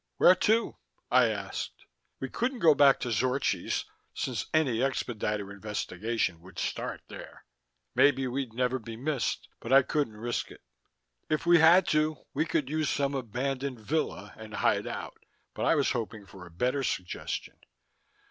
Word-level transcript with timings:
"Where 0.17 0.33
to?" 0.33 0.77
I 1.11 1.27
asked. 1.29 1.85
We 2.19 2.27
couldn't 2.27 2.57
go 2.57 2.73
back 2.73 2.99
to 3.01 3.11
Zorchi's, 3.11 3.85
since 4.15 4.47
any 4.51 4.81
expediter 4.81 5.51
investigation 5.51 6.41
would 6.41 6.57
start 6.57 7.01
there. 7.07 7.45
Maybe 7.93 8.27
we'd 8.27 8.51
never 8.51 8.79
be 8.79 8.97
missed, 8.97 9.47
but 9.59 9.71
I 9.71 9.83
couldn't 9.83 10.17
risk 10.17 10.49
it. 10.49 10.63
If 11.29 11.45
we 11.45 11.59
had 11.59 11.85
to, 11.89 12.17
we 12.33 12.47
could 12.47 12.67
use 12.67 12.89
some 12.89 13.13
abandoned 13.13 13.79
villa 13.79 14.33
and 14.37 14.55
hide 14.55 14.87
out, 14.87 15.19
but 15.53 15.65
I 15.67 15.75
was 15.75 15.91
hoping 15.91 16.25
for 16.25 16.47
a 16.47 16.49
better 16.49 16.81
suggestion. 16.81 17.57